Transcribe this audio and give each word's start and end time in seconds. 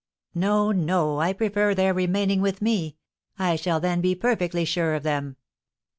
"No, 0.33 0.71
no! 0.71 1.19
I 1.19 1.31
prefer 1.31 1.75
their 1.75 1.93
remaining 1.93 2.41
with 2.41 2.59
me. 2.59 2.97
I 3.37 3.55
shall 3.55 3.79
then 3.79 4.01
be 4.01 4.15
perfectly 4.15 4.65
sure 4.65 4.95
of 4.95 5.03
them." 5.03 5.35